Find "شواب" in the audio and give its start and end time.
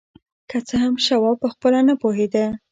1.05-1.35